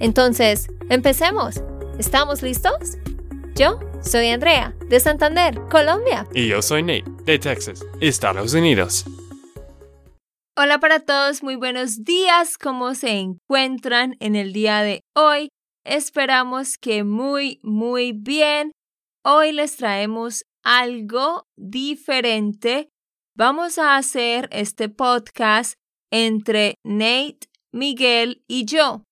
[0.00, 1.62] Entonces, empecemos.
[1.98, 2.98] ¿Estamos listos?
[3.54, 6.26] Yo soy Andrea, de Santander, Colombia.
[6.34, 9.04] Y yo soy Nate, de Texas, Estados Unidos.
[10.56, 12.58] Hola para todos, muy buenos días.
[12.58, 15.48] ¿Cómo se encuentran en el día de hoy?
[15.84, 18.72] Esperamos que muy, muy bien.
[19.24, 22.88] Hoy les traemos algo diferente.
[23.36, 25.74] Vamos a hacer este podcast
[26.12, 29.03] entre Nate, Miguel y yo.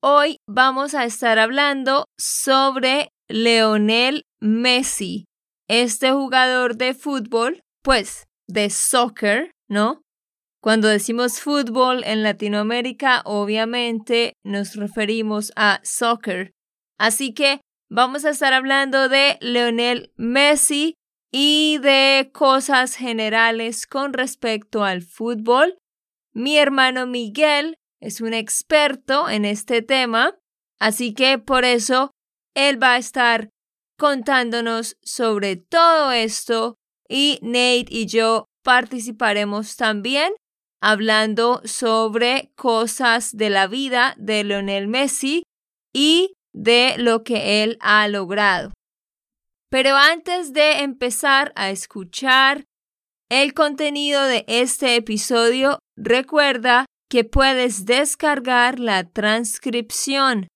[0.00, 5.24] Hoy vamos a estar hablando sobre Leonel Messi,
[5.68, 10.02] este jugador de fútbol, pues de soccer, ¿no?
[10.62, 16.52] Cuando decimos fútbol en Latinoamérica, obviamente nos referimos a soccer.
[16.96, 20.94] Así que vamos a estar hablando de Leonel Messi
[21.32, 25.76] y de cosas generales con respecto al fútbol.
[26.32, 30.36] Mi hermano Miguel es un experto en este tema,
[30.78, 32.12] así que por eso
[32.54, 33.50] él va a estar
[33.98, 36.76] contándonos sobre todo esto
[37.08, 40.32] y Nate y yo participaremos también
[40.80, 45.42] hablando sobre cosas de la vida de Leonel Messi
[45.92, 48.72] y de lo que él ha logrado.
[49.70, 52.64] Pero antes de empezar a escuchar
[53.28, 60.48] el contenido de este episodio, recuerda que puedes descargar la transcripción.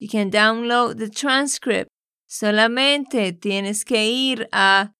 [0.00, 1.90] You can download the transcript.
[2.28, 4.92] Solamente tienes que ir a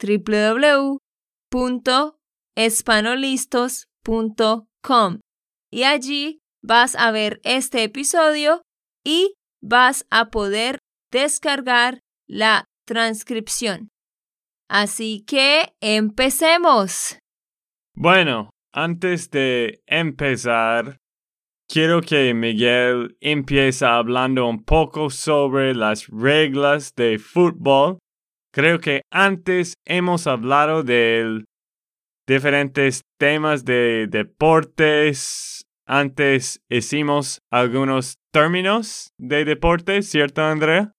[0.00, 0.98] www
[2.58, 5.20] espanolistos.com
[5.70, 8.62] y allí vas a ver este episodio
[9.04, 10.80] y vas a poder
[11.12, 13.90] descargar la transcripción.
[14.68, 17.18] Así que empecemos.
[17.94, 20.96] Bueno, antes de empezar,
[21.68, 27.98] quiero que Miguel empiece hablando un poco sobre las reglas de fútbol.
[28.52, 31.44] Creo que antes hemos hablado del
[32.26, 35.62] diferentes temas de deportes.
[35.86, 40.92] Antes hicimos algunos términos de deportes, ¿cierto, Andrea?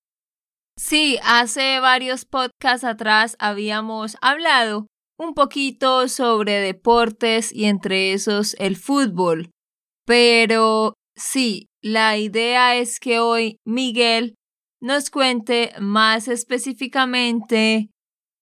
[0.80, 4.88] Sí, hace varios podcasts atrás habíamos hablado
[5.20, 9.52] un poquito sobre deportes y entre esos el fútbol.
[10.06, 14.36] Pero sí, la idea es que hoy Miguel
[14.82, 17.90] nos cuente más específicamente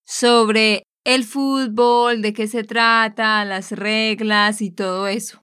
[0.06, 5.42] sobre el fútbol, de qué se trata, las reglas y todo eso.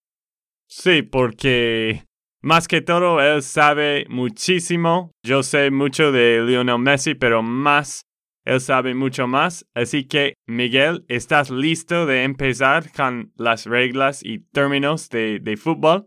[0.69, 2.05] Sí, porque
[2.45, 5.11] más que todo él sabe muchísimo.
[5.25, 8.03] Yo sé mucho de Lionel Messi, pero más
[8.45, 9.67] él sabe mucho más.
[9.75, 16.07] Así que, Miguel, ¿estás listo de empezar con las reglas y términos de, de fútbol?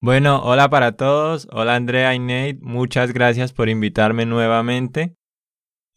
[0.00, 1.48] Bueno, hola para todos.
[1.50, 2.58] Hola Andrea y Nate.
[2.60, 5.16] Muchas gracias por invitarme nuevamente.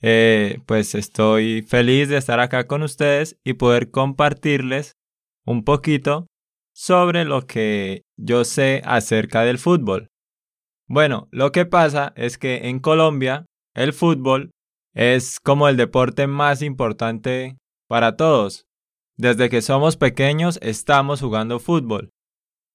[0.01, 4.93] Eh, pues estoy feliz de estar acá con ustedes y poder compartirles
[5.45, 6.25] un poquito
[6.73, 10.09] sobre lo que yo sé acerca del fútbol.
[10.87, 14.51] Bueno, lo que pasa es que en Colombia el fútbol
[14.93, 18.65] es como el deporte más importante para todos.
[19.17, 22.11] Desde que somos pequeños estamos jugando fútbol.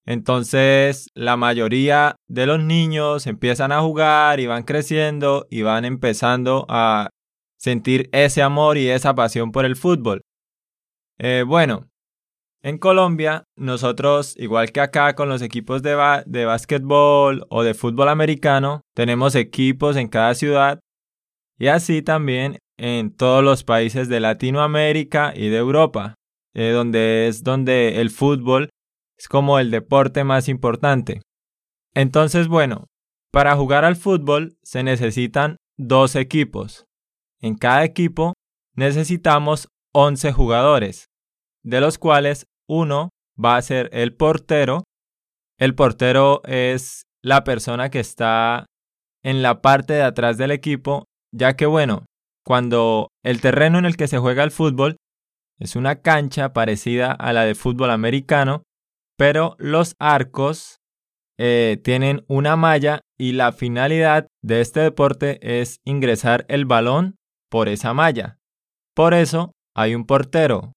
[0.06, 6.66] Entonces la mayoría de los niños empiezan a jugar y van creciendo y van empezando
[6.68, 7.10] a
[7.58, 10.22] sentir ese amor y esa pasión por el fútbol.
[11.18, 11.90] Eh, bueno,
[12.62, 18.08] en Colombia, nosotros, igual que acá con los equipos de, de básquetbol o de fútbol
[18.08, 20.80] americano, tenemos equipos en cada ciudad
[21.58, 26.14] y así también en todos los países de Latinoamérica y de Europa,
[26.54, 28.70] eh, donde es donde el fútbol
[29.18, 31.20] es como el deporte más importante.
[31.94, 32.86] Entonces, bueno,
[33.30, 36.84] para jugar al fútbol se necesitan dos equipos.
[37.40, 38.34] En cada equipo
[38.74, 41.06] necesitamos 11 jugadores,
[41.62, 43.10] de los cuales uno
[43.42, 44.84] va a ser el portero.
[45.58, 48.66] El portero es la persona que está
[49.22, 52.06] en la parte de atrás del equipo, ya que bueno,
[52.46, 54.96] cuando el terreno en el que se juega el fútbol
[55.58, 58.62] Es una cancha parecida a la de fútbol americano,
[59.18, 60.78] pero los arcos
[61.38, 67.16] eh, tienen una malla y la finalidad de este deporte es ingresar el balón
[67.50, 68.38] por esa malla.
[68.94, 70.72] Por eso hay un portero,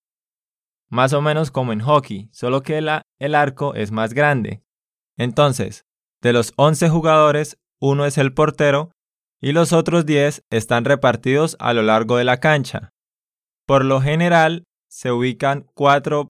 [0.93, 4.61] más o menos como en hockey, solo que el arco es más grande.
[5.17, 5.85] Entonces,
[6.21, 8.91] de los 11 jugadores, uno es el portero
[9.41, 12.91] y los otros 10 están repartidos a lo largo de la cancha.
[13.65, 16.27] Por lo general, se ubican cuatro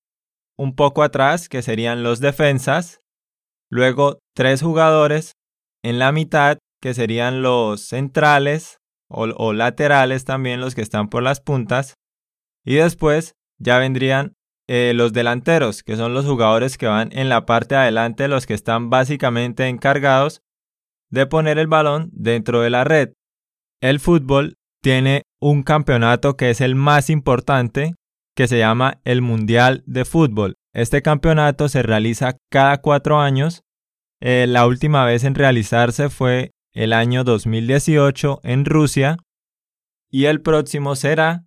[0.57, 3.01] un poco atrás, que serían los defensas,
[3.69, 5.33] luego tres jugadores
[5.83, 8.77] en la mitad, que serían los centrales
[9.09, 11.95] o, laterales también, los que están por las puntas,
[12.63, 14.35] y después ya vendrían
[14.75, 18.47] eh, los delanteros, que son los jugadores que van en la parte de adelante, los
[18.47, 20.41] que están básicamente encargados
[21.11, 23.13] de poner el balón dentro de la red.
[23.81, 27.93] El fútbol tiene un campeonato que es el más importante,
[28.35, 30.55] que se llama el Mundial de Fútbol.
[30.73, 33.61] Este campeonato se realiza cada cuatro años.
[34.21, 39.17] Eh, la última vez en realizarse fue el año 2018 en Rusia
[40.09, 41.45] y el próximo será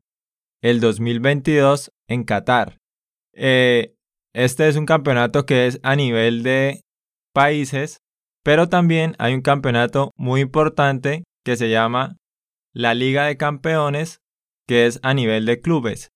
[0.62, 2.78] el 2022 en Qatar.
[3.36, 3.94] Eh,
[4.34, 6.80] este es un campeonato que es a nivel de
[7.32, 7.98] países
[8.46, 12.16] pero también hay un campeonato muy importante que se llama
[12.72, 14.20] la Liga de Campeones,
[14.68, 16.12] que es a nivel de clubes.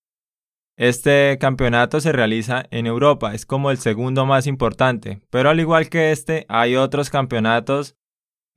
[0.78, 5.88] Este campeonato se realiza en Europa, es como el segundo más importante, pero al igual
[5.88, 7.96] que este, hay otros campeonatos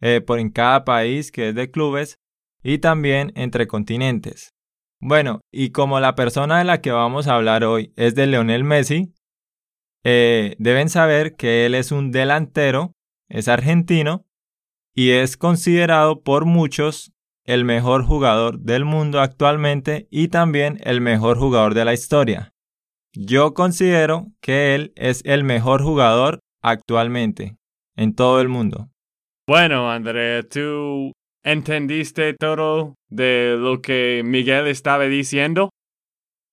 [0.01, 2.19] eh, por en cada país que es de clubes
[2.62, 4.53] y también entre continentes.
[5.06, 8.64] Bueno, y como la persona de la que vamos a hablar hoy es de Leonel
[8.64, 9.14] Messi,
[10.06, 12.94] eh, deben saber que él es un delantero
[13.28, 14.26] es argentino
[14.96, 17.12] y es considerado por muchos
[17.44, 22.54] el mejor jugador del mundo actualmente y también el mejor jugador de la historia.
[23.12, 27.58] Yo considero que él es el mejor jugador actualmente
[27.98, 28.90] en todo el mundo.
[29.48, 31.12] Bueno, Andrea, ¿tú
[31.44, 35.69] entendiste todo de lo que Miguel estaba diciendo?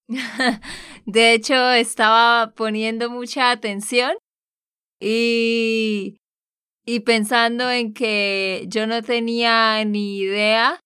[1.06, 4.12] de hecho, estaba poniendo mucha atención
[5.00, 6.16] y
[6.84, 10.80] y pensando en que yo no tenía ni idea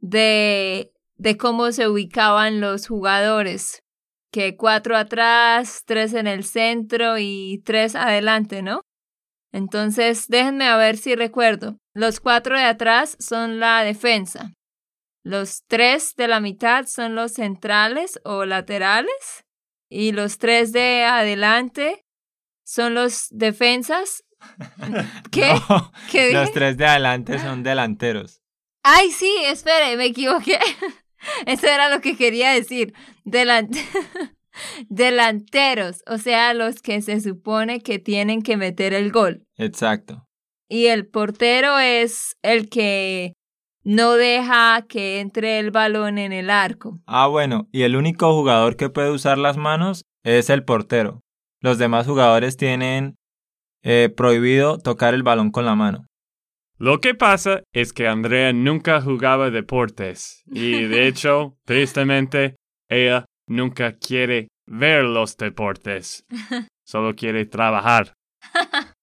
[0.00, 3.80] de, de cómo se ubicaban los jugadores,
[4.32, 8.80] que cuatro atrás, tres en el centro y tres adelante, ¿no?
[9.52, 11.76] Entonces, déjenme a ver si recuerdo.
[11.94, 14.52] Los cuatro de atrás son la defensa.
[15.24, 19.44] Los tres de la mitad son los centrales o laterales.
[19.88, 22.04] Y los tres de adelante
[22.64, 24.24] son los defensas
[25.30, 26.32] ¿Qué?
[26.32, 28.40] Los tres de adelante son delanteros.
[28.82, 30.58] Ay, sí, espere, me equivoqué.
[31.46, 32.94] Eso era lo que quería decir.
[34.88, 39.46] Delanteros, o sea, los que se supone que tienen que meter el gol.
[39.56, 40.28] Exacto.
[40.68, 43.34] Y el portero es el que
[43.84, 47.00] no deja que entre el balón en el arco.
[47.06, 51.20] Ah, bueno, y el único jugador que puede usar las manos es el portero.
[51.60, 53.16] Los demás jugadores tienen
[53.82, 56.06] eh, prohibido tocar el balón con la mano.
[56.78, 62.56] Lo que pasa es que Andrea nunca jugaba deportes y de hecho, tristemente,
[62.88, 66.24] ella nunca quiere ver los deportes.
[66.86, 68.14] Solo quiere trabajar.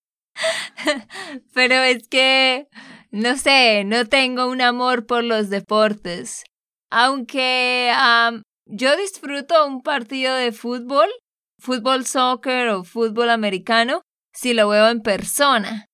[1.54, 2.68] Pero es que,
[3.12, 6.44] no sé, no tengo un amor por los deportes.
[6.90, 7.94] Aunque
[8.66, 11.08] yo disfruto un partido de fútbol,
[11.60, 14.02] fútbol soccer o fútbol americano,
[14.34, 15.86] si lo veo en persona.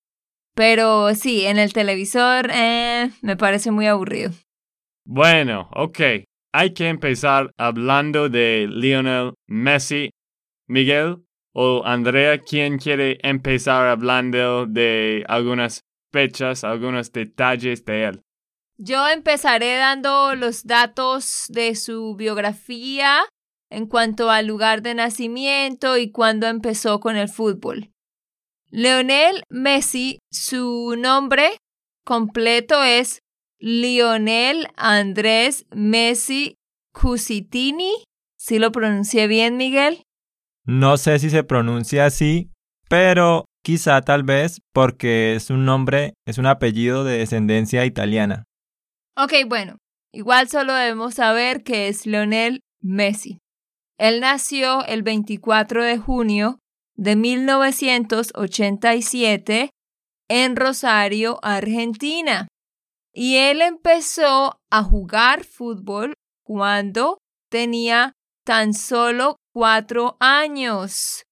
[0.56, 4.32] Pero sí, en el televisor eh, me parece muy aburrido.
[5.06, 6.00] Bueno, ok.
[6.52, 10.10] Hay que empezar hablando de Lionel Messi.
[10.68, 11.27] Miguel
[11.60, 18.22] o Andrea, ¿quién quiere empezar hablando de algunas fechas, algunos detalles de él?
[18.78, 23.22] Yo empezaré dando los datos de su biografía
[23.72, 27.90] en cuanto al lugar de nacimiento y cuándo empezó con el fútbol.
[28.70, 31.58] Leonel Messi, su nombre
[32.06, 33.24] completo es
[33.58, 36.54] Lionel Andrés Messi
[36.94, 38.04] Cusitini.
[38.38, 40.04] ¿Sí lo pronuncié bien, Miguel?
[40.68, 42.52] No sé si se pronuncia así,
[42.90, 48.44] pero quizá tal vez porque es un nombre, es un apellido de descendencia italiana.
[49.16, 49.78] Ok, bueno,
[50.14, 53.40] igual solo debemos saber que es Leonel Messi.
[53.98, 56.60] Él nació el 24 de junio
[56.96, 59.70] de 1987
[60.28, 62.50] en Rosario, Argentina.
[63.14, 67.20] Y él empezó a jugar fútbol cuando
[67.50, 68.12] tenía
[68.46, 71.26] tan solo cuatro años.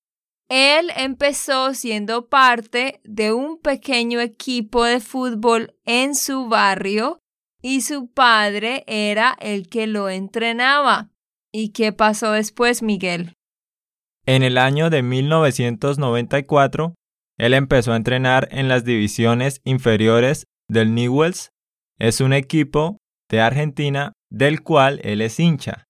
[0.50, 7.20] Él empezó siendo parte de un pequeño equipo de fútbol en su barrio
[7.62, 11.12] y su padre era el que lo entrenaba.
[11.54, 13.34] ¿Y qué pasó después, Miguel?
[14.26, 16.96] En el año de 1994,
[17.38, 21.52] él empezó a entrenar en las divisiones inferiores del Newells.
[22.00, 22.98] Es un equipo
[23.30, 25.85] de Argentina del cual él es hincha.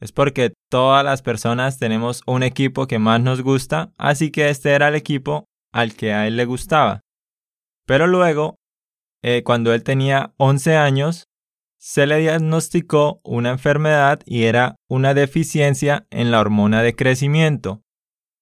[0.00, 4.70] Es porque todas las personas tenemos un equipo que más nos gusta, así que este
[4.70, 7.00] era el equipo al que a él le gustaba.
[7.86, 8.56] Pero luego,
[9.22, 11.24] eh, cuando él tenía 11 años,
[11.78, 17.82] se le diagnosticó una enfermedad y era una deficiencia en la hormona de crecimiento.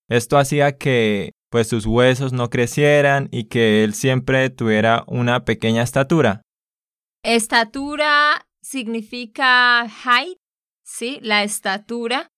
[0.08, 5.82] Esto hacía que pues sus huesos no crecieran y que él siempre tuviera una pequeña
[5.82, 6.42] estatura.
[7.22, 10.38] Estatura significa height,
[10.86, 11.18] ¿sí?
[11.20, 12.28] La estatura,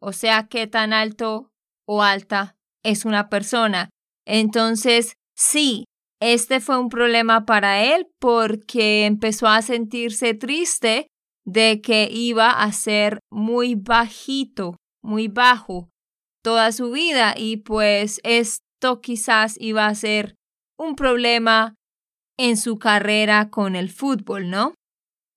[0.00, 1.50] o sea, qué tan alto
[1.86, 3.90] o alta es una persona.
[4.26, 5.84] Entonces, sí,
[6.20, 11.06] este fue un problema para él porque empezó a sentirse triste
[11.44, 15.88] de que iba a ser muy bajito, muy bajo
[16.42, 20.34] toda su vida y pues esto quizás iba a ser
[20.78, 21.74] un problema
[22.38, 24.74] en su carrera con el fútbol, ¿no?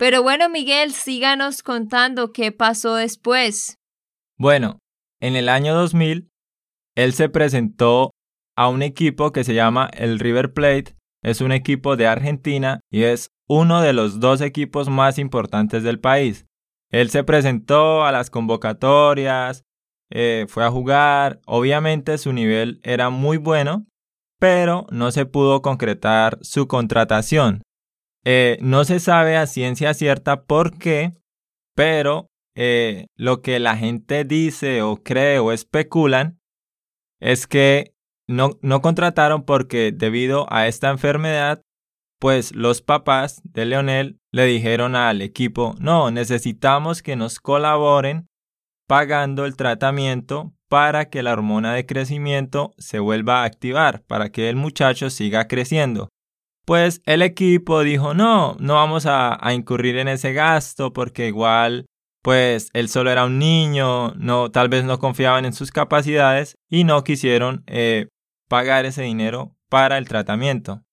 [0.02, 3.78] Pero bueno, Miguel, síganos contando qué pasó después.
[4.36, 4.80] Bueno,
[5.20, 6.28] en el año 2000,
[6.96, 8.10] él se presentó
[8.58, 10.96] a un equipo que se llama el River Plate.
[11.24, 16.00] Es un equipo de Argentina y es uno de los dos equipos más importantes del
[16.00, 16.48] país.
[16.90, 19.66] Él se presentó a las convocatorias,
[20.10, 23.86] eh, fue a jugar, obviamente su nivel era muy bueno,
[24.40, 27.62] pero no se pudo concretar su contratación.
[28.24, 31.14] Eh, no se sabe a ciencia cierta por qué,
[31.76, 36.40] pero eh, lo que la gente dice o cree o especulan
[37.20, 37.94] es que
[38.28, 41.62] no, no contrataron porque debido a esta enfermedad,
[42.20, 48.28] pues los papás de Leonel le dijeron al equipo, no, necesitamos que nos colaboren
[48.88, 54.50] pagando el tratamiento para que la hormona de crecimiento se vuelva a activar, para que
[54.50, 56.10] el muchacho siga creciendo.
[56.66, 61.86] Pues el equipo dijo, no, no vamos a, incurrir en ese gasto porque igual,
[62.22, 66.84] pues él solo era un niño, no, tal vez no confiaban en sus capacidades y
[66.84, 68.08] no quisieron eh,
[68.48, 70.84] pagar ese dinero para el tratamiento.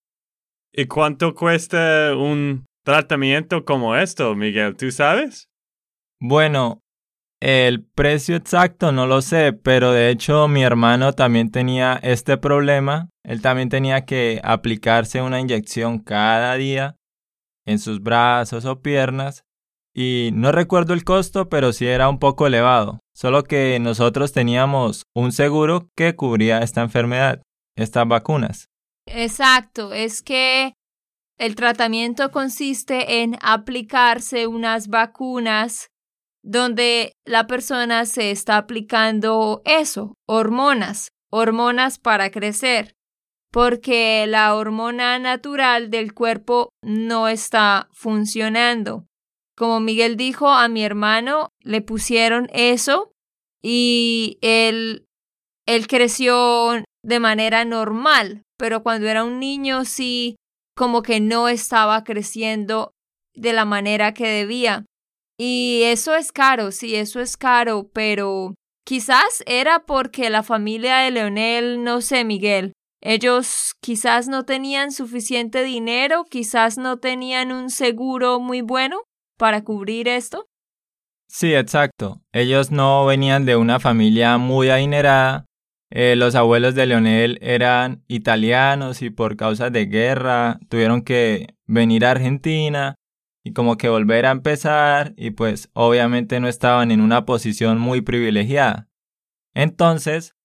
[0.72, 4.76] ¿Y cuánto cuesta un tratamiento como esto, Miguel?
[4.76, 5.48] ¿Tú sabes?
[6.20, 6.80] Bueno,
[7.40, 13.10] el precio exacto no lo sé, pero de hecho mi hermano también tenía este problema.
[13.24, 16.96] Él también tenía que aplicarse una inyección cada día
[17.64, 19.44] en sus brazos o piernas.
[19.94, 23.00] Y no recuerdo el costo, pero sí era un poco elevado.
[23.14, 27.42] Solo que nosotros teníamos un seguro que cubría esta enfermedad,
[27.76, 28.68] estas vacunas.
[29.06, 30.74] Exacto, es que
[31.38, 35.88] el tratamiento consiste en aplicarse unas vacunas
[36.48, 42.94] donde la persona se está aplicando eso, hormonas, hormonas para crecer,
[43.52, 49.04] porque la hormona natural del cuerpo no está funcionando.
[49.58, 53.12] Como Miguel dijo a mi hermano, le pusieron eso
[53.62, 55.04] y él,
[55.66, 60.36] él creció de manera normal, pero cuando era un niño sí
[60.74, 62.92] como que no estaba creciendo
[63.34, 64.86] de la manera que debía.
[65.38, 68.54] Y eso es caro, sí, eso es caro, pero
[68.84, 75.62] quizás era porque la familia de Leonel, no sé, Miguel, ellos quizás no tenían suficiente
[75.62, 79.02] dinero, quizás no tenían un seguro muy bueno
[79.36, 80.46] para cubrir esto.
[81.28, 82.20] Sí, exacto.
[82.32, 85.44] Ellos no venían de una familia muy adinerada.
[85.90, 92.04] Eh, los abuelos de Leonel eran italianos y por causa de guerra tuvieron que venir
[92.04, 92.97] a Argentina
[93.48, 98.02] y como que volver a empezar y pues obviamente no estaban en una posición muy
[98.02, 98.90] privilegiada.
[99.54, 100.36] Entonces,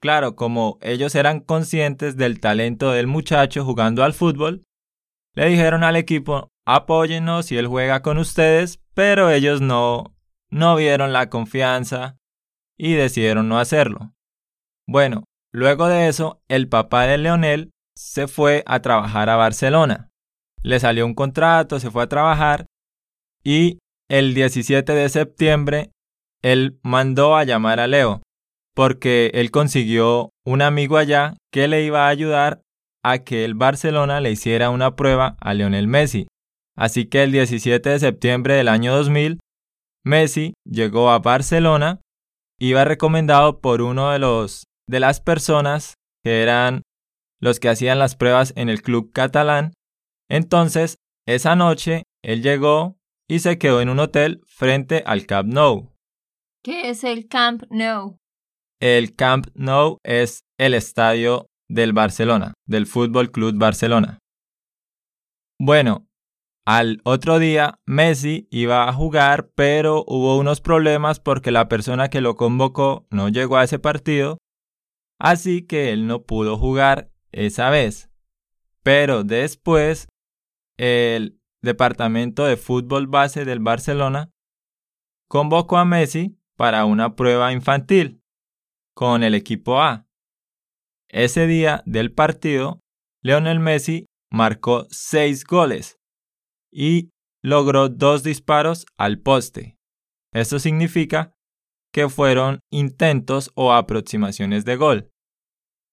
[0.00, 4.64] claro, como ellos eran conscientes del talento del muchacho jugando al fútbol,
[5.36, 10.16] le dijeron al equipo, apóyennos si él juega con ustedes, pero ellos no,
[10.50, 12.18] no vieron la confianza
[12.76, 14.12] y decidieron no hacerlo.
[14.88, 20.09] Bueno, luego de eso, el papá de Leonel se fue a trabajar a Barcelona
[20.62, 22.66] le salió un contrato, se fue a trabajar
[23.42, 25.90] y el 17 de septiembre
[26.42, 28.22] él mandó a llamar a Leo
[28.74, 32.62] porque él consiguió un amigo allá que le iba a ayudar
[33.02, 36.28] a que el Barcelona le hiciera una prueba a Lionel Messi.
[36.76, 39.40] Así que el 17 de septiembre del año 2000,
[40.04, 42.00] Messi llegó a Barcelona
[42.60, 46.82] iba recomendado por uno de los de las personas que eran
[47.40, 49.72] los que hacían las pruebas en el club catalán.
[50.30, 52.96] Entonces, esa noche él llegó
[53.28, 55.92] y se quedó en un hotel frente al Camp Nou.
[56.62, 58.16] ¿Qué es el Camp Nou?
[58.80, 64.18] El Camp Nou es el estadio del Barcelona, del Fútbol Club Barcelona.
[65.58, 66.06] Bueno,
[66.64, 72.20] al otro día Messi iba a jugar, pero hubo unos problemas porque la persona que
[72.20, 74.38] lo convocó no llegó a ese partido,
[75.18, 78.10] así que él no pudo jugar esa vez.
[78.82, 80.08] Pero después,
[80.80, 84.30] el Departamento de Fútbol Base del Barcelona
[85.28, 88.22] convocó a Messi para una prueba infantil
[88.94, 90.06] con el equipo A.
[91.10, 92.80] Ese día del partido,
[93.22, 95.98] Lionel Messi marcó seis goles
[96.72, 97.10] y
[97.42, 99.76] logró dos disparos al poste.
[100.32, 101.34] Esto significa
[101.92, 105.10] que fueron intentos o aproximaciones de gol.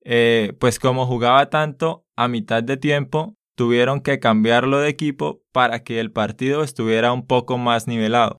[0.06, 5.84] Eh, pues como jugaba tanto, a mitad de tiempo tuvieron que cambiarlo de equipo para
[5.84, 8.38] que el partido estuviera un poco más nivelado.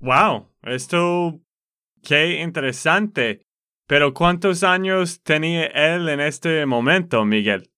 [0.00, 0.48] ¡Wow!
[0.62, 1.40] Esto...
[2.02, 3.42] ¡Qué interesante!
[3.86, 7.70] Pero ¿cuántos años tenía él en este momento, Miguel?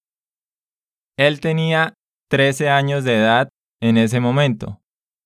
[1.19, 1.95] Él tenía
[2.31, 3.49] 13 años de edad
[3.81, 4.81] en ese momento.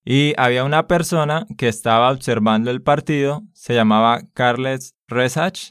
[0.05, 5.71] Y había una persona que estaba observando el partido, se llamaba Carles Resach.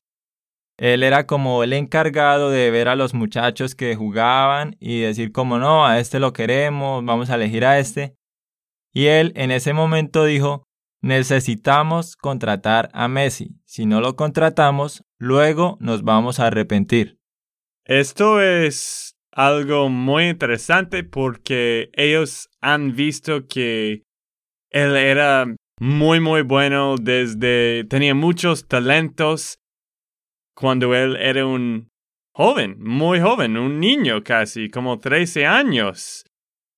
[0.77, 5.57] Él era como el encargado de ver a los muchachos que jugaban y decir como
[5.57, 8.15] no, a este lo queremos, vamos a elegir a este.
[8.93, 10.63] Y él en ese momento dijo,
[11.01, 13.55] necesitamos contratar a Messi.
[13.65, 17.19] Si no lo contratamos, luego nos vamos a arrepentir.
[17.85, 24.03] Esto es algo muy interesante porque ellos han visto que
[24.71, 25.45] él era
[25.79, 29.59] muy muy bueno desde tenía muchos talentos
[30.55, 31.91] cuando él era un
[32.33, 36.25] joven, muy joven, un niño casi, como 13 años.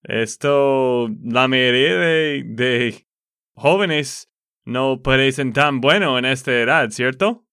[0.04, 3.08] Esto, la mayoría de, de
[3.56, 4.30] jóvenes
[4.66, 7.46] no parecen tan bueno en esta edad, ¿cierto?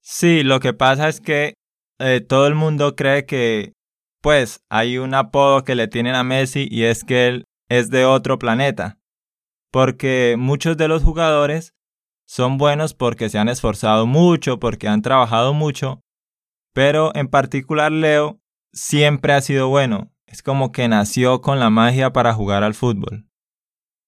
[0.00, 1.54] Sí, lo que pasa es que
[1.98, 3.72] eh, todo el mundo cree que
[4.20, 8.04] pues hay un apodo que le tienen a Messi y es que él es de
[8.04, 8.98] otro planeta.
[9.70, 11.72] Porque muchos de los jugadores
[12.26, 16.00] son buenos porque se han esforzado mucho, porque han trabajado mucho,
[16.72, 18.40] pero en particular Leo
[18.72, 20.10] siempre ha sido bueno.
[20.26, 23.28] Es como que nació con la magia para jugar al fútbol.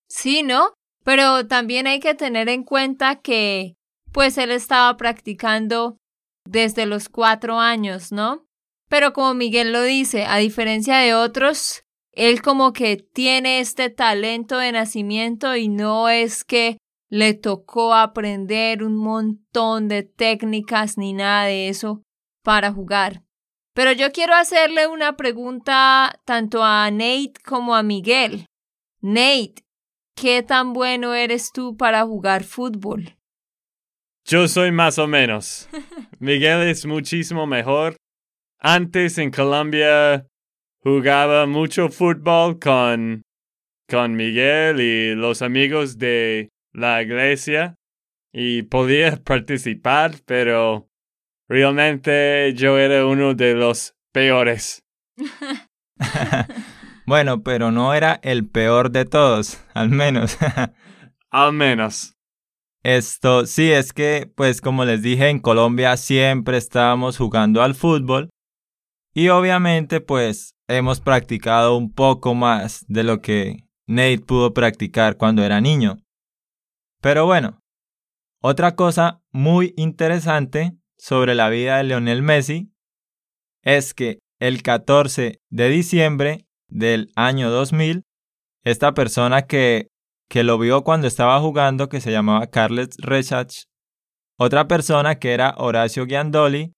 [0.09, 0.73] Sí, ¿no?
[1.05, 3.77] Pero también hay que tener en cuenta que,
[4.13, 5.99] pues él estaba practicando
[6.45, 8.45] desde los cuatro años, ¿no?
[8.89, 14.59] Pero como Miguel lo dice, a diferencia de otros, él como que tiene este talento
[14.59, 16.79] de nacimiento y no es que
[17.11, 22.03] le tocó aprender un montón de técnicas ni nada de eso
[22.43, 23.23] para jugar.
[23.75, 28.47] Pero yo quiero hacerle una pregunta tanto a Nate como a Miguel.
[29.01, 29.65] Nate,
[30.17, 33.17] ¿qué tan bueno eres tú para jugar fútbol?
[34.25, 35.69] Yo soy más o menos.
[36.19, 37.97] Miguel es muchísimo mejor
[38.59, 40.27] antes en Colombia
[40.83, 43.23] jugaba mucho fútbol con,
[43.89, 47.79] con Miguel y los amigos de la iglesia
[48.33, 50.89] y podía participar, pero
[51.49, 54.85] realmente yo era uno de los peores.
[57.07, 60.37] bueno, pero no era el peor de todos, al menos.
[61.31, 62.15] al menos.
[62.83, 68.29] Esto sí es que, pues como les dije, en Colombia siempre estábamos jugando al fútbol
[69.15, 75.43] y obviamente pues hemos practicado un poco más de lo que Nate pudo practicar cuando
[75.43, 75.97] era niño.
[77.01, 77.63] Pero bueno,
[78.43, 82.73] otra cosa muy interesante sobre la vida de Lionel Messi
[83.63, 88.05] es que el 14 de diciembre del año 2000,
[88.65, 89.89] esta persona que,
[90.29, 93.65] que lo vio cuando estaba jugando, que se llamaba Carles Rechach,
[94.39, 96.75] otra persona que era Horacio Giandoli,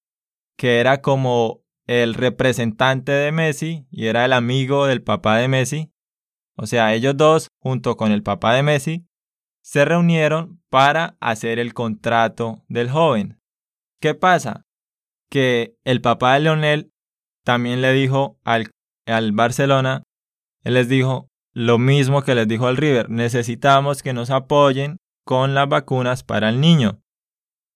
[0.57, 5.91] que era como el representante de Messi y era el amigo del papá de Messi.
[6.57, 9.08] O sea, ellos dos, junto con el papá de Messi,
[9.69, 13.39] se reunieron para hacer el contrato del joven.
[14.01, 14.65] ¿Qué pasa?
[15.29, 16.91] Que el papá de Leonel
[17.45, 18.71] también le dijo al,
[19.05, 20.05] al Barcelona,
[20.65, 25.53] él les dijo lo mismo que les dijo al River, necesitamos que nos apoyen con
[25.53, 27.03] las vacunas para el niño.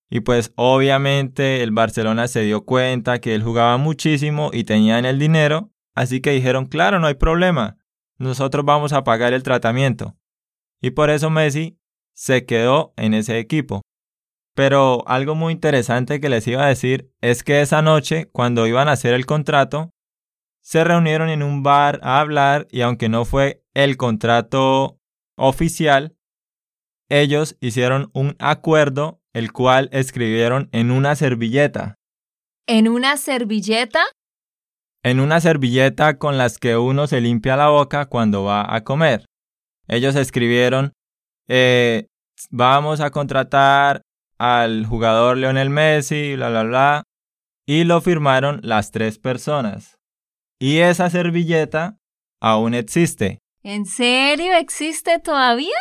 [0.08, 5.18] Y pues obviamente el Barcelona se dio cuenta que él jugaba muchísimo y tenían el
[5.18, 7.76] dinero, así que dijeron, claro, no hay problema,
[8.16, 10.16] nosotros vamos a pagar el tratamiento.
[10.80, 11.78] Y por eso Messi
[12.22, 13.82] se quedó en ese equipo.
[14.54, 18.88] Pero algo muy interesante que les iba a decir es que esa noche, cuando iban
[18.88, 19.90] a hacer el contrato,
[20.62, 25.00] se reunieron en un bar a hablar y aunque no fue el contrato
[25.36, 26.16] oficial,
[27.10, 31.96] ellos hicieron un acuerdo el cual escribieron en una servilleta.
[32.68, 34.04] ¿En una servilleta?
[35.02, 39.24] En una servilleta con las que uno se limpia la boca cuando va a comer.
[39.88, 40.92] Ellos escribieron,
[41.48, 42.06] eh,
[42.50, 44.02] vamos a contratar
[44.38, 47.02] al jugador Lionel Messi, bla, bla, bla,
[47.66, 49.96] y lo firmaron las tres personas.
[50.60, 51.96] Y esa servilleta
[52.40, 53.38] aún existe.
[53.62, 55.76] ¿En serio existe todavía?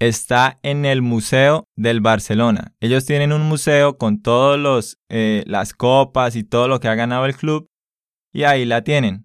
[0.00, 2.74] Está en el Museo del Barcelona.
[2.80, 6.94] Ellos tienen un museo con todos los eh, las copas y todo lo que ha
[6.94, 7.68] ganado el club
[8.32, 9.24] y ahí la tienen.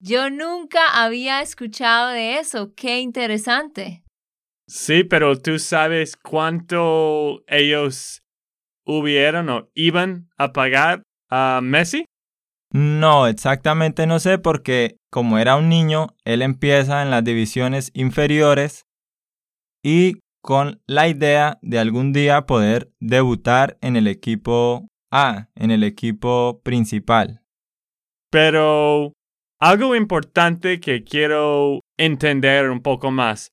[0.00, 2.74] Yo nunca había escuchado de eso.
[2.74, 4.01] Qué interesante.
[4.74, 8.22] Sí, pero tú sabes cuánto ellos
[8.86, 12.06] hubieron o iban a pagar a Messi?
[12.72, 18.86] No, exactamente no sé porque como era un niño, él empieza en las divisiones inferiores
[19.84, 25.84] y con la idea de algún día poder debutar en el equipo A, en el
[25.84, 27.42] equipo principal.
[28.30, 29.12] Pero
[29.60, 33.51] algo importante que quiero entender un poco más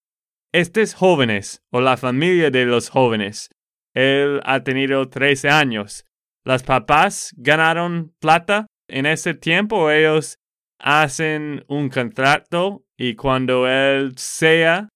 [0.51, 3.49] estos jóvenes o la familia de los jóvenes,
[3.93, 6.05] él ha tenido 13 años.
[6.45, 10.37] ¿Las papás ganaron plata en ese tiempo ellos
[10.79, 14.89] hacen un contrato y cuando él sea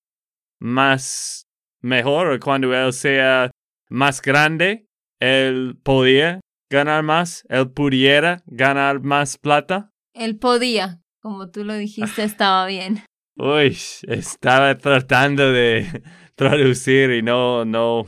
[0.60, 1.46] más
[1.82, 3.52] mejor o cuando él sea
[3.90, 4.88] más grande,
[5.20, 6.40] él podía
[6.72, 9.92] ganar más, él pudiera ganar más plata?
[10.16, 13.04] Él podía, como tú lo dijiste, estaba bien.
[13.36, 16.04] Uy, estaba tratando de
[16.36, 18.06] traducir y no, no,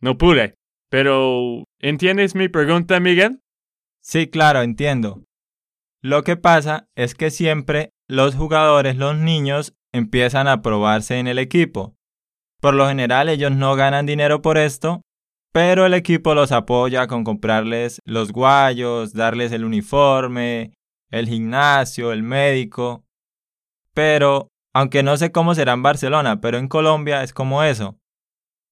[0.00, 0.54] no pude.
[0.90, 3.40] Pero, ¿entiendes mi pregunta, Miguel?
[4.02, 5.24] Sí, claro, entiendo.
[6.02, 11.38] Lo que pasa es que siempre los jugadores, los niños, empiezan a probarse en el
[11.38, 11.94] equipo.
[12.60, 15.02] Por lo general ellos no ganan dinero por esto,
[15.52, 20.72] pero el equipo los apoya con comprarles los guayos, darles el uniforme,
[21.10, 23.04] el gimnasio, el médico.
[23.94, 27.98] Pero aunque no sé cómo será en Barcelona, pero en Colombia es como eso.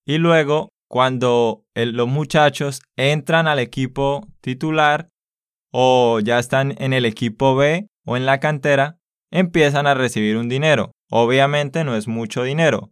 [0.06, 5.08] Y luego, cuando los muchachos entran al equipo titular
[5.72, 8.98] o ya están en el equipo B o en la cantera,
[9.30, 10.92] empiezan a recibir un dinero.
[11.10, 12.90] Obviamente no es mucho dinero,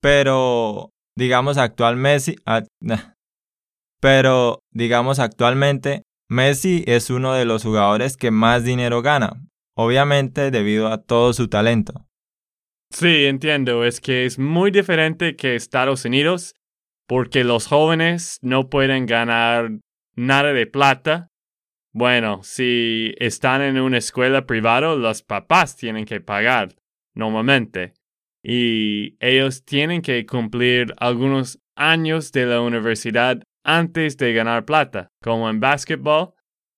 [0.00, 2.36] pero digamos actualmente,
[4.00, 9.44] pero digamos actualmente Messi es uno de los jugadores que más dinero gana,
[9.76, 12.06] obviamente debido a todo su talento.
[12.92, 13.84] Sí, entiendo.
[13.84, 16.54] Es que es muy diferente que Estados Unidos
[17.08, 19.70] porque los jóvenes no pueden ganar
[20.14, 21.28] nada de plata.
[21.94, 26.74] Bueno, si están en una escuela privada, los papás tienen que pagar
[27.14, 27.94] normalmente.
[28.42, 35.08] Y ellos tienen que cumplir algunos años de la universidad antes de ganar plata.
[35.22, 36.34] Como en básquetbol,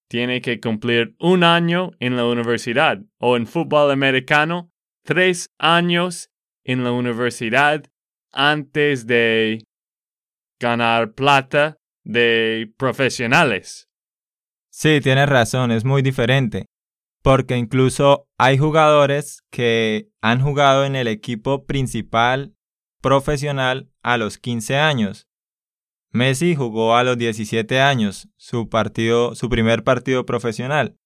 [0.09, 3.01] tiene que cumplir un año en la universidad.
[3.19, 4.71] O en fútbol americano,
[5.05, 6.31] tres años
[6.65, 7.85] en la universidad
[8.33, 9.65] antes de
[10.59, 13.89] ganar plata de profesionales.
[14.71, 16.67] Sí, tienes razón, es muy diferente,
[17.23, 22.57] porque incluso hay jugadores que han jugado en el equipo principal
[23.01, 25.29] profesional a los 15 años.
[26.11, 30.97] Messi jugó a los 17 años, su partido, su primer partido profesional.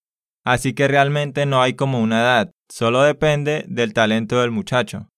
[0.44, 5.08] Así que realmente no hay como una edad, solo depende del talento del muchacho.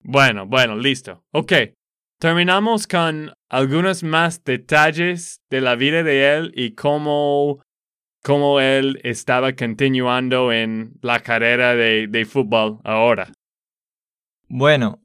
[0.00, 1.24] Bueno, bueno, listo.
[1.32, 1.52] Ok,
[2.20, 7.62] terminamos con algunos más detalles de la vida de él y cómo,
[8.22, 13.32] cómo él estaba continuando en la carrera de, de fútbol ahora.
[14.48, 15.00] Bueno,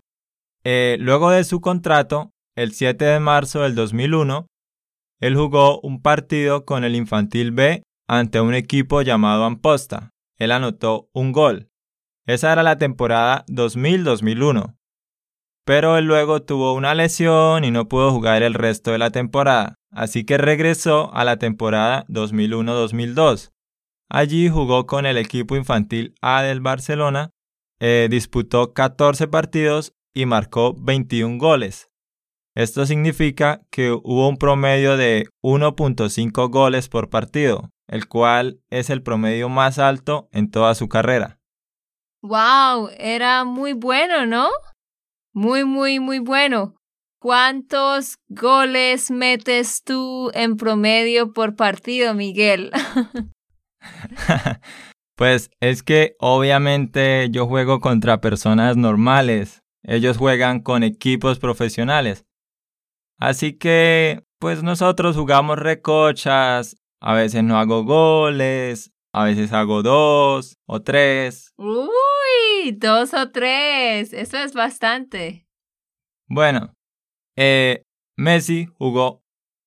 [0.63, 4.47] eh, luego de su contrato, el 7 de marzo del 2001,
[5.21, 10.11] él jugó un partido con el Infantil B ante un equipo llamado Amposta.
[10.39, 11.69] Él anotó un gol.
[12.25, 14.75] Esa era la temporada 2000-2001.
[15.65, 19.75] Pero él luego tuvo una lesión y no pudo jugar el resto de la temporada,
[19.91, 23.51] así que regresó a la temporada 2001-2002.
[24.09, 27.29] Allí jugó con el equipo infantil A del Barcelona,
[27.79, 31.89] eh, disputó 14 partidos y marcó 21 goles.
[32.55, 39.01] Esto significa que hubo un promedio de 1.5 goles por partido, el cual es el
[39.01, 41.39] promedio más alto en toda su carrera.
[42.21, 42.89] ¡Wow!
[42.97, 44.49] Era muy bueno, ¿no?
[45.33, 46.75] Muy, muy, muy bueno.
[47.19, 52.71] ¿Cuántos goles metes tú en promedio por partido, Miguel?
[55.17, 59.61] pues es que obviamente yo juego contra personas normales.
[59.83, 62.25] Ellos juegan con equipos profesionales.
[63.17, 66.77] Así que, pues nosotros jugamos recochas.
[67.01, 71.53] A veces no hago goles, a veces hago dos o tres.
[71.57, 74.13] Uy, dos o tres.
[74.13, 75.47] Eso es bastante.
[76.27, 76.73] Bueno,
[77.37, 77.83] eh,
[78.17, 79.23] Messi jugó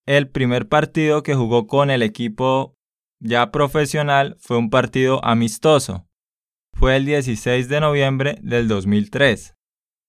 [0.07, 2.77] el primer partido que jugó con el equipo
[3.25, 6.09] ya profesional fue un partido amistoso.
[6.75, 9.55] Fue el 16 de noviembre del 2003.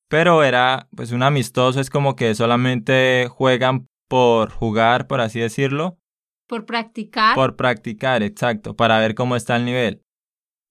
[0.10, 6.00] Pero era, pues un amistoso es como que solamente juegan por jugar, por así decirlo.
[6.48, 7.36] Por practicar.
[7.36, 10.02] Por practicar, exacto, para ver cómo está el nivel.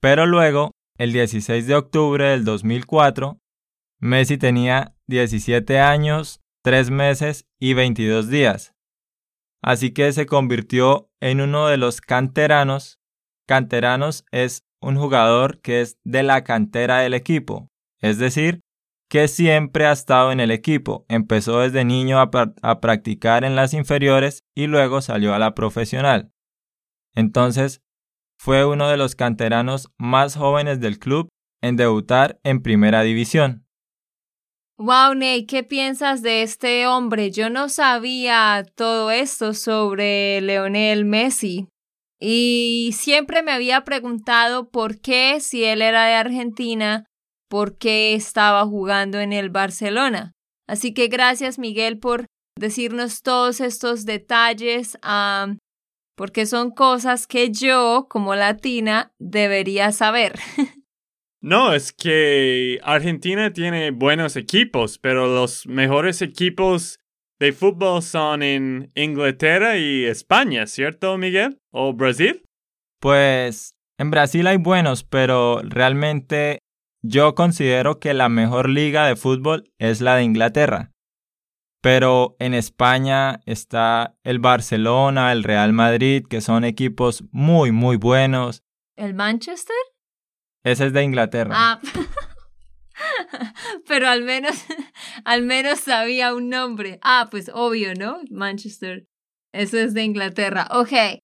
[0.01, 3.39] Pero luego, el 16 de octubre del 2004,
[4.01, 8.73] Messi tenía 17 años, 3 meses y 22 días.
[9.63, 12.99] Así que se convirtió en uno de los canteranos.
[13.47, 17.69] Canteranos es un jugador que es de la cantera del equipo,
[18.01, 18.61] es decir,
[19.13, 21.05] que siempre ha estado en el equipo.
[21.07, 26.33] Empezó desde niño a, practicar en las inferiores y luego salió a la profesional.
[27.15, 27.83] Entonces,
[28.39, 31.29] fue uno de los canteranos más jóvenes del club
[31.61, 33.67] en debutar en primera división.
[34.79, 37.31] Wow, Ney, ¿qué piensas de este hombre?
[37.31, 41.69] Yo no sabía todo esto sobre Leonel Messi.
[42.19, 47.05] Y siempre me había preguntado por qué, si él era de Argentina,
[47.53, 50.33] por qué estaba jugando en el Barcelona.
[50.67, 52.25] Así que gracias, Miguel, por
[52.59, 54.97] decirnos todos estos detalles,
[56.17, 60.33] porque son cosas que yo, como latina, debería saber.
[61.45, 67.01] No, es que Argentina tiene buenos equipos, pero los mejores equipos
[67.41, 71.59] de fútbol son en Inglaterra y España, ¿cierto, Miguel?
[71.73, 72.45] ¿O Brasil?
[73.01, 76.62] Pues en Brasil hay buenos, pero realmente
[77.03, 80.93] yo considero que la mejor liga de fútbol es la de Inglaterra.
[81.83, 88.63] Pero en España está el Barcelona, el Real Madrid, que son equipos muy, muy buenos.
[88.97, 89.77] ¿El Manchester?
[90.63, 91.55] Ese es de Inglaterra.
[91.57, 91.81] Ah.
[93.89, 94.65] Pero al menos,
[95.25, 97.01] al menos sabía un nombre.
[97.03, 98.21] Ah, pues obvio, ¿no?
[98.31, 99.07] Manchester.
[99.53, 100.69] Eso es de Inglaterra.
[100.71, 101.21] Ok.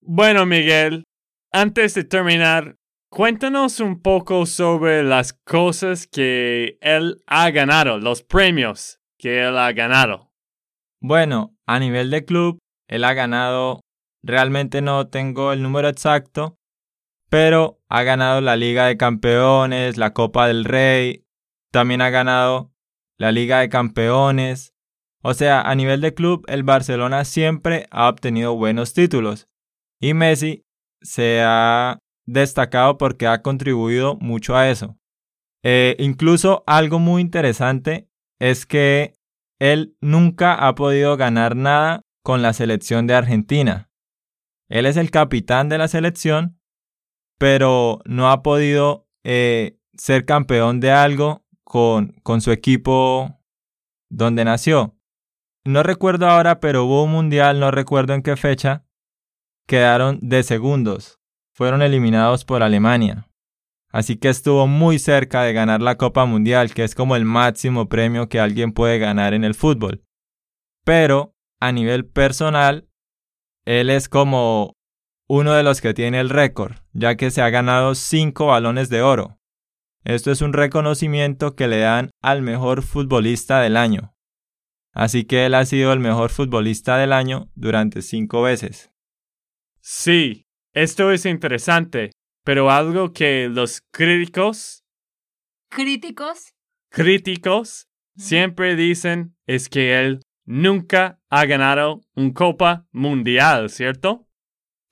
[0.00, 1.04] Bueno, Miguel,
[1.52, 2.76] antes de terminar,
[3.14, 9.72] cuéntanos un poco sobre las cosas que él ha ganado, los premios que él ha
[9.72, 10.32] ganado.
[11.00, 13.82] Bueno, a nivel de club, él ha ganado,
[14.24, 16.56] realmente no tengo el número exacto,
[17.30, 21.24] pero ha ganado la Liga de Campeones, la Copa del Rey,
[21.70, 22.72] también ha ganado
[23.16, 24.74] la Liga de Campeones.
[25.22, 29.46] O sea, a nivel de club, el Barcelona siempre ha obtenido buenos títulos
[30.00, 30.64] y Messi
[31.00, 34.98] se ha destacado porque ha contribuido mucho a eso.
[35.62, 38.08] Eh, incluso algo muy interesante
[38.38, 39.14] es que
[39.58, 43.90] él nunca ha podido ganar nada con la selección de Argentina.
[44.68, 46.60] Él es el capitán de la selección,
[47.38, 53.40] pero no ha podido eh, ser campeón de algo con, con su equipo
[54.10, 54.96] donde nació.
[55.64, 58.84] No recuerdo ahora, pero hubo un mundial, no recuerdo en qué fecha,
[59.66, 61.20] quedaron de segundos.
[61.54, 63.28] Fueron eliminados por Alemania.
[63.90, 67.88] Así que estuvo muy cerca de ganar la Copa Mundial, que es como el máximo
[67.88, 70.04] premio que alguien puede ganar en el fútbol.
[70.84, 72.88] Pero, a nivel personal,
[73.64, 74.74] él es como
[75.28, 79.02] uno de los que tiene el récord, ya que se ha ganado cinco balones de
[79.02, 79.38] oro.
[80.02, 84.12] Esto es un reconocimiento que le dan al mejor futbolista del año.
[84.92, 88.90] Así que él ha sido el mejor futbolista del año durante cinco veces.
[89.80, 90.43] Sí,
[90.74, 92.10] esto es interesante,
[92.44, 94.82] pero algo que los críticos...
[95.70, 96.52] ¿Críticos?
[96.90, 104.26] Críticos siempre dicen es que él nunca ha ganado un Copa Mundial, ¿cierto?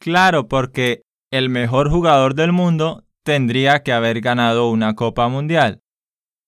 [0.01, 5.81] Claro, porque el mejor jugador del mundo tendría que haber ganado una Copa Mundial.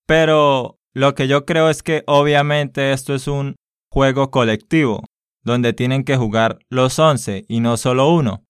[0.06, 3.56] Pero lo que yo creo es que obviamente esto es un
[3.90, 5.04] juego colectivo,
[5.42, 8.43] donde tienen que jugar los 11 y no solo uno.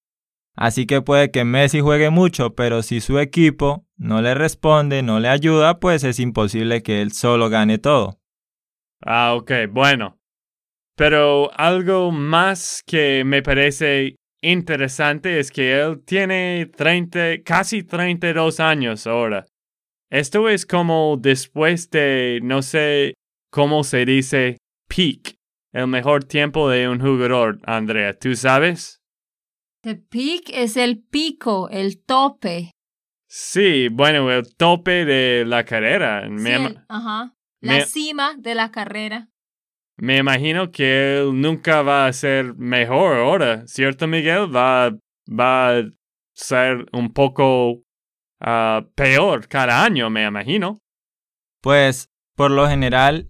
[0.56, 5.18] Así que puede que Messi juegue mucho, pero si su equipo no le responde, no
[5.18, 8.20] le ayuda, pues es imposible que él solo gane todo.
[9.04, 10.18] Ah, ok, bueno.
[10.96, 19.06] Pero algo más que me parece interesante es que él tiene 30, casi 32 años
[19.06, 19.46] ahora.
[20.10, 23.14] Esto es como después de, no sé
[23.50, 25.34] cómo se dice peak,
[25.72, 28.16] el mejor tiempo de un jugador, Andrea.
[28.16, 29.00] ¿Tú sabes?
[29.84, 32.70] The peak es el pico, el tope.
[33.28, 36.26] Sí, bueno, el tope de la carrera.
[36.28, 37.34] Me, Sí, el- ajá.
[37.60, 39.28] La me- cima de la carrera.
[39.96, 44.54] me imagino que él nunca va a ser mejor ahora, ¿cierto, Miguel?
[44.54, 44.90] Va,
[45.28, 45.82] va a
[46.34, 47.82] ser un poco
[48.40, 50.78] ah, peor cada año, me imagino.
[51.62, 53.28] Pues, por lo general,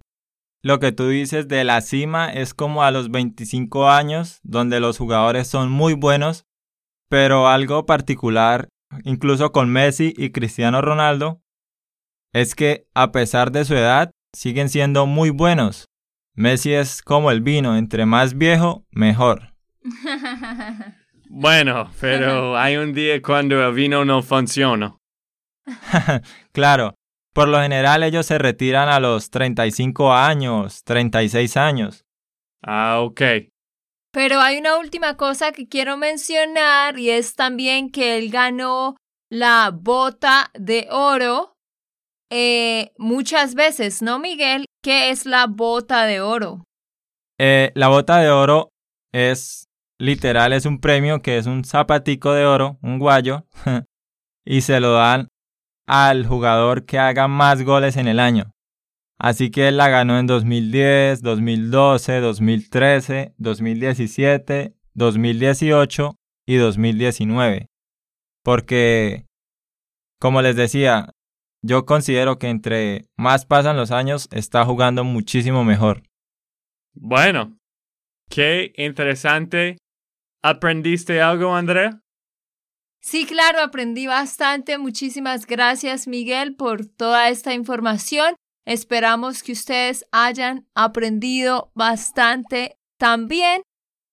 [0.64, 4.96] lo que tú dices de la cima es como a los 25 años, donde los
[4.96, 6.46] jugadores son muy buenos,
[7.10, 8.68] pero algo particular,
[9.02, 11.42] incluso con Messi y Cristiano Ronaldo,
[12.32, 15.84] es que a pesar de su edad, siguen siendo muy buenos.
[16.34, 19.54] Messi es como el vino, entre más viejo, mejor.
[21.28, 24.96] Bueno, pero hay un día cuando el vino no funciona.
[26.52, 26.94] claro,
[27.34, 32.04] por lo general ellos se retiran a los 35 años, 36 años.
[32.62, 33.20] Ah, ok.
[34.12, 38.96] Pero hay una última cosa que quiero mencionar y es también que él ganó
[39.28, 41.54] la bota de oro
[42.30, 44.66] eh, muchas veces, ¿no, Miguel?
[44.82, 46.62] ¿Qué es la bota de oro?
[47.38, 48.68] Eh, la bota de oro
[49.12, 49.66] es
[50.00, 53.44] literal, es un premio que es un zapatico de oro, un guayo,
[54.46, 55.28] y se lo dan
[55.86, 58.50] al jugador que haga más goles en el año.
[59.18, 66.16] Así que él la ganó en 2010, 2012, 2013, 2017, 2018
[66.46, 67.68] y 2019.
[68.42, 69.26] Porque,
[70.20, 71.10] como les decía,
[71.62, 76.02] yo considero que entre más pasan los años, está jugando muchísimo mejor.
[76.92, 77.56] Bueno,
[78.28, 79.78] qué interesante.
[80.42, 82.03] ¿Aprendiste algo, Andrea?
[83.04, 84.78] Sí, claro, aprendí bastante.
[84.78, 88.34] Muchísimas gracias, Miguel, por toda esta información.
[88.64, 93.60] Esperamos que ustedes hayan aprendido bastante también.